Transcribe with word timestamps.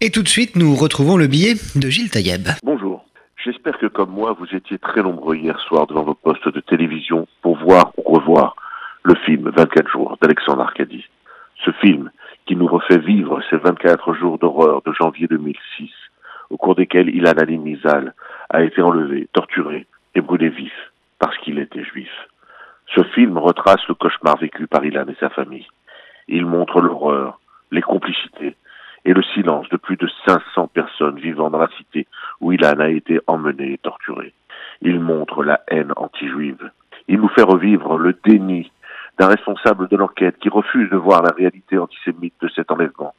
Et 0.00 0.10
tout 0.10 0.22
de 0.22 0.28
suite, 0.28 0.54
nous 0.54 0.76
retrouvons 0.76 1.16
le 1.16 1.26
billet 1.26 1.54
de 1.74 1.88
Gilles 1.88 2.08
Taïeb. 2.08 2.46
Bonjour. 2.62 3.04
J'espère 3.44 3.76
que 3.78 3.86
comme 3.86 4.12
moi, 4.12 4.32
vous 4.38 4.46
étiez 4.54 4.78
très 4.78 5.02
nombreux 5.02 5.34
hier 5.34 5.58
soir 5.58 5.88
devant 5.88 6.04
vos 6.04 6.14
postes 6.14 6.48
de 6.48 6.60
télévision 6.60 7.26
pour 7.42 7.58
voir 7.58 7.90
ou 7.96 8.12
revoir 8.12 8.54
le 9.02 9.16
film 9.26 9.50
24 9.56 9.90
jours 9.90 10.16
d'Alexandre 10.22 10.62
Arcadie. 10.62 11.04
Ce 11.64 11.72
film 11.72 12.12
qui 12.46 12.54
nous 12.54 12.68
refait 12.68 12.98
vivre 12.98 13.42
ces 13.50 13.56
24 13.56 14.14
jours 14.14 14.38
d'horreur 14.38 14.82
de 14.86 14.92
janvier 14.92 15.26
2006, 15.26 15.90
au 16.50 16.56
cours 16.56 16.76
desquels 16.76 17.08
Ilan 17.08 17.32
Ali 17.36 17.58
Mizal 17.58 18.14
a 18.50 18.62
été 18.62 18.80
enlevé, 18.80 19.28
torturé 19.32 19.84
et 20.14 20.20
brûlé 20.20 20.48
vif 20.48 20.92
parce 21.18 21.36
qu'il 21.38 21.58
était 21.58 21.82
juif. 21.82 22.28
Ce 22.94 23.02
film 23.02 23.36
retrace 23.36 23.82
le 23.88 23.96
cauchemar 23.96 24.38
vécu 24.38 24.68
par 24.68 24.84
Ilan 24.84 25.08
et 25.08 25.16
sa 25.18 25.30
famille. 25.30 25.66
Il 26.28 26.46
montre 26.46 26.80
l'horreur, 26.80 27.40
les 27.72 27.82
complicités 27.82 28.47
et 29.08 29.14
le 29.14 29.22
silence 29.22 29.66
de 29.70 29.78
plus 29.78 29.96
de 29.96 30.06
500 30.26 30.66
personnes 30.66 31.18
vivant 31.18 31.48
dans 31.48 31.58
la 31.58 31.70
cité 31.78 32.06
où 32.42 32.52
Ilan 32.52 32.78
a 32.78 32.90
été 32.90 33.18
emmené 33.26 33.72
et 33.72 33.78
torturé. 33.78 34.34
Il 34.82 35.00
montre 35.00 35.42
la 35.42 35.62
haine 35.68 35.94
anti-juive. 35.96 36.70
Il 37.08 37.20
nous 37.20 37.28
fait 37.28 37.42
revivre 37.42 37.96
le 37.96 38.12
déni 38.12 38.70
d'un 39.18 39.28
responsable 39.28 39.88
de 39.88 39.96
l'enquête 39.96 40.36
qui 40.38 40.50
refuse 40.50 40.90
de 40.90 40.98
voir 40.98 41.22
la 41.22 41.30
réalité 41.30 41.78
antisémite 41.78 42.34
de 42.42 42.48
cet 42.48 42.70
enlèvement. 42.70 43.14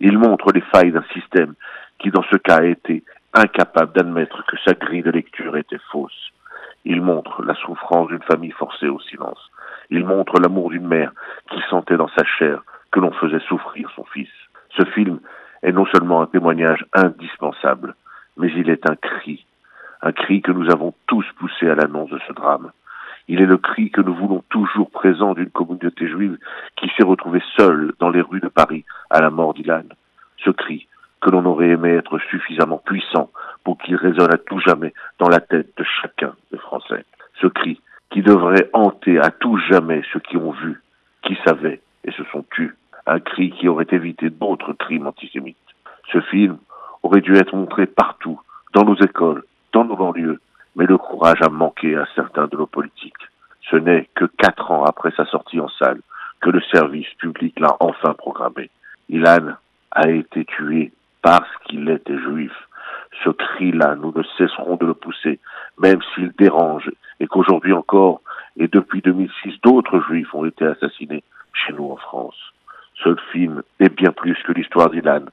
Il 0.00 0.16
montre 0.16 0.50
les 0.50 0.62
failles 0.62 0.92
d'un 0.92 1.04
système 1.12 1.52
qui, 1.98 2.10
dans 2.10 2.24
ce 2.30 2.36
cas, 2.38 2.60
a 2.60 2.64
été 2.64 3.04
incapable 3.34 3.92
d'admettre 3.92 4.46
que 4.46 4.56
sa 4.64 4.72
grille 4.72 5.02
de 5.02 5.10
lecture 5.10 5.58
était 5.58 5.84
fausse. 5.92 6.30
Il 6.86 7.02
montre 7.02 7.42
la 7.42 7.54
souffrance 7.54 8.08
d'une 8.08 8.22
famille 8.22 8.52
forcée 8.52 8.88
au 8.88 8.98
silence. 9.00 9.50
Il 9.90 10.06
montre 10.06 10.40
l'amour 10.40 10.70
d'une 10.70 10.88
mère 10.88 11.12
qui 11.50 11.60
sentait 11.68 11.98
dans 11.98 12.08
sa 12.16 12.24
chair 12.24 12.62
que 12.90 13.00
l'on 13.00 13.12
faisait 13.12 13.44
souffrir 13.46 13.90
son 13.94 14.04
fils. 14.04 14.30
Ce 14.76 14.84
film 14.86 15.20
est 15.62 15.72
non 15.72 15.86
seulement 15.86 16.22
un 16.22 16.26
témoignage 16.26 16.84
indispensable, 16.92 17.94
mais 18.36 18.50
il 18.56 18.68
est 18.68 18.88
un 18.88 18.96
cri, 18.96 19.46
un 20.02 20.12
cri 20.12 20.42
que 20.42 20.52
nous 20.52 20.70
avons 20.70 20.94
tous 21.06 21.24
poussé 21.38 21.68
à 21.68 21.74
l'annonce 21.74 22.10
de 22.10 22.20
ce 22.26 22.32
drame. 22.32 22.72
Il 23.28 23.40
est 23.40 23.46
le 23.46 23.56
cri 23.56 23.90
que 23.90 24.02
nous 24.02 24.14
voulons 24.14 24.44
toujours 24.50 24.90
présent 24.90 25.32
d'une 25.32 25.50
communauté 25.50 26.08
juive 26.08 26.36
qui 26.76 26.90
s'est 26.96 27.06
retrouvée 27.06 27.42
seule 27.56 27.92
dans 27.98 28.10
les 28.10 28.20
rues 28.20 28.40
de 28.40 28.48
Paris 28.48 28.84
à 29.08 29.20
la 29.22 29.30
mort 29.30 29.54
d'Ilan. 29.54 29.84
Ce 30.44 30.50
cri 30.50 30.86
que 31.22 31.30
l'on 31.30 31.46
aurait 31.46 31.68
aimé 31.68 31.90
être 31.90 32.18
suffisamment 32.30 32.78
puissant 32.78 33.30
pour 33.64 33.78
qu'il 33.78 33.96
résonne 33.96 34.34
à 34.34 34.36
tout 34.36 34.60
jamais 34.60 34.92
dans 35.18 35.28
la 35.28 35.40
tête 35.40 35.70
de 35.78 35.84
chacun 36.02 36.34
des 36.52 36.58
Français. 36.58 37.04
Ce 37.40 37.46
cri 37.46 37.80
qui 38.10 38.20
devrait 38.20 38.68
hanter 38.74 39.18
à 39.18 39.30
tout 39.30 39.56
jamais 39.70 40.02
ceux 40.12 40.20
qui 40.20 40.36
ont 40.36 40.50
vu, 40.50 40.82
qui 41.22 41.38
savaient 41.46 41.80
et 42.04 42.12
se 42.12 42.24
sont 42.24 42.44
tus. 42.50 42.76
Un 43.06 43.20
cri 43.20 43.50
qui 43.50 43.68
aurait 43.68 43.86
évité 43.92 44.30
d'autres 44.30 44.72
crimes 44.72 45.06
antisémites. 45.06 45.56
Ce 46.12 46.20
film 46.20 46.58
aurait 47.02 47.20
dû 47.20 47.36
être 47.36 47.54
montré 47.54 47.86
partout, 47.86 48.40
dans 48.72 48.84
nos 48.84 48.96
écoles, 48.96 49.44
dans 49.72 49.84
nos 49.84 49.96
banlieues, 49.96 50.40
mais 50.76 50.86
le 50.86 50.96
courage 50.96 51.42
a 51.42 51.50
manqué 51.50 51.96
à 51.96 52.06
certains 52.14 52.46
de 52.46 52.56
nos 52.56 52.66
politiques. 52.66 53.12
Ce 53.70 53.76
n'est 53.76 54.08
que 54.14 54.24
quatre 54.24 54.70
ans 54.70 54.84
après 54.84 55.10
sa 55.16 55.26
sortie 55.26 55.60
en 55.60 55.68
salle 55.68 56.00
que 56.40 56.50
le 56.50 56.60
service 56.72 57.08
public 57.18 57.58
l'a 57.60 57.76
enfin 57.80 58.14
programmé. 58.14 58.70
Ilan 59.08 59.54
a 59.90 60.08
été 60.08 60.44
tué 60.44 60.92
parce 61.22 61.48
qu'il 61.64 61.88
était 61.88 62.18
juif. 62.18 62.52
Ce 63.22 63.30
cri-là, 63.30 63.94
nous 63.96 64.12
ne 64.14 64.22
cesserons 64.36 64.76
de 64.76 64.86
le 64.86 64.94
pousser, 64.94 65.38
même 65.78 66.00
s'il 66.14 66.32
dérange, 66.32 66.90
et 67.20 67.26
qu'aujourd'hui 67.26 67.72
encore, 67.72 68.20
et 68.56 68.68
depuis 68.68 69.00
2006, 69.00 69.60
d'autres 69.62 70.00
juifs 70.08 70.34
ont 70.34 70.44
été 70.44 70.66
assassinés 70.66 71.22
chez 71.52 71.72
nous 71.72 71.90
en 71.90 71.96
France. 71.96 72.36
Ce 73.02 73.14
film 73.32 73.62
est 73.80 73.94
bien 73.94 74.12
plus 74.12 74.36
que 74.44 74.52
l'histoire 74.52 74.90
d'Ilan. 74.90 75.24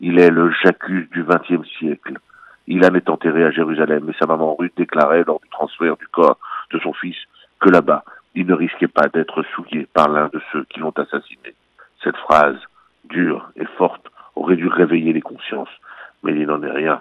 Il 0.00 0.18
est 0.18 0.30
le 0.30 0.52
J'accuse 0.62 1.08
du 1.10 1.24
XXe 1.24 1.66
siècle. 1.78 2.18
Ilan 2.66 2.94
est 2.94 3.08
enterré 3.08 3.44
à 3.44 3.50
Jérusalem, 3.50 4.10
et 4.10 4.16
sa 4.18 4.26
maman 4.26 4.54
Ruth 4.54 4.72
déclarait 4.76 5.24
lors 5.24 5.40
du 5.40 5.48
transfert 5.48 5.96
du 5.96 6.06
corps 6.08 6.38
de 6.72 6.78
son 6.80 6.92
fils 6.92 7.16
que 7.60 7.70
là-bas, 7.70 8.04
il 8.34 8.46
ne 8.46 8.54
risquait 8.54 8.88
pas 8.88 9.08
d'être 9.08 9.42
souillé 9.54 9.86
par 9.92 10.08
l'un 10.08 10.28
de 10.28 10.40
ceux 10.52 10.64
qui 10.64 10.80
l'ont 10.80 10.92
assassiné. 10.96 11.54
Cette 12.02 12.16
phrase, 12.16 12.58
dure 13.04 13.50
et 13.56 13.64
forte, 13.78 14.06
aurait 14.34 14.56
dû 14.56 14.68
réveiller 14.68 15.12
les 15.12 15.22
consciences, 15.22 15.70
mais 16.22 16.32
il 16.32 16.46
n'en 16.46 16.62
est 16.62 16.70
rien. 16.70 17.00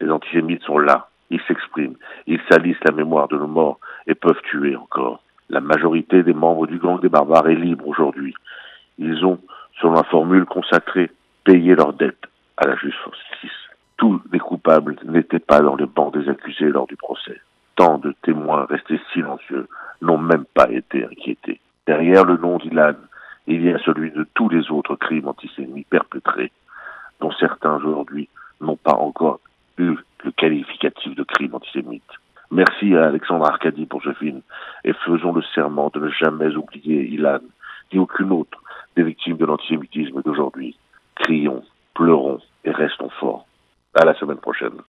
Les 0.00 0.10
antisémites 0.10 0.62
sont 0.62 0.78
là, 0.78 1.08
ils 1.30 1.42
s'expriment, 1.42 1.96
ils 2.26 2.40
salissent 2.50 2.84
la 2.84 2.94
mémoire 2.94 3.28
de 3.28 3.36
nos 3.36 3.46
morts 3.46 3.78
et 4.06 4.14
peuvent 4.14 4.40
tuer 4.50 4.76
encore. 4.76 5.22
La 5.50 5.60
majorité 5.60 6.22
des 6.22 6.32
membres 6.32 6.66
du 6.66 6.78
gang 6.78 7.00
des 7.00 7.08
barbares 7.08 7.48
est 7.48 7.54
libre 7.54 7.86
aujourd'hui. 7.86 8.34
Ils 8.98 9.24
ont, 9.24 9.38
selon 9.80 9.94
la 9.94 10.04
formule 10.04 10.44
consacrée, 10.46 11.10
payé 11.44 11.74
leurs 11.74 11.92
dettes 11.92 12.26
à 12.56 12.66
la 12.66 12.76
justice. 12.76 13.50
Tous 13.96 14.20
les 14.32 14.38
coupables 14.38 14.96
n'étaient 15.04 15.38
pas 15.38 15.60
dans 15.60 15.76
les 15.76 15.86
bancs 15.86 16.12
des 16.12 16.28
accusés 16.28 16.68
lors 16.68 16.86
du 16.86 16.96
procès. 16.96 17.40
Tant 17.76 17.98
de 17.98 18.14
témoins 18.22 18.66
restés 18.66 19.00
silencieux 19.12 19.68
n'ont 20.00 20.18
même 20.18 20.44
pas 20.54 20.70
été 20.70 21.04
inquiétés. 21.04 21.60
Derrière 21.86 22.24
le 22.24 22.36
nom 22.36 22.58
d'Ilan, 22.58 22.94
il 23.46 23.62
y 23.62 23.72
a 23.72 23.78
celui 23.78 24.10
de 24.10 24.26
tous 24.34 24.48
les 24.48 24.70
autres 24.70 24.96
crimes 24.96 25.28
antisémites 25.28 25.88
perpétrés, 25.88 26.50
dont 27.20 27.32
certains 27.32 27.76
aujourd'hui 27.76 28.28
n'ont 28.60 28.76
pas 28.76 28.94
encore 28.94 29.40
eu 29.78 29.94
le 30.24 30.30
qualificatif 30.32 31.14
de 31.14 31.22
crime 31.22 31.54
antisémite. 31.54 32.02
Merci 32.50 32.94
à 32.96 33.06
Alexandre 33.06 33.46
Arcadie 33.46 33.86
pour 33.86 34.02
ce 34.02 34.12
film 34.14 34.40
et 34.84 34.92
faisons 35.04 35.32
le 35.32 35.42
serment 35.54 35.90
de 35.92 36.00
ne 36.00 36.08
jamais 36.10 36.54
oublier 36.56 37.06
Ilan 37.06 37.40
ni 37.92 37.98
aucune 37.98 38.32
autre 38.32 38.62
des 38.96 39.02
victimes 39.02 39.36
de 39.36 39.44
l'antisémitisme 39.44 40.22
d'aujourd'hui. 40.22 40.76
Crions, 41.16 41.62
pleurons 41.94 42.35